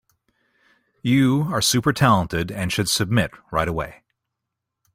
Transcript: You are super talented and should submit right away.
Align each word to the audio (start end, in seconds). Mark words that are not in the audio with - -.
You 1.03 1.43
are 1.53 1.61
super 1.61 1.93
talented 1.93 2.51
and 2.51 2.71
should 2.71 2.89
submit 2.89 3.29
right 3.51 3.67
away. 3.67 4.01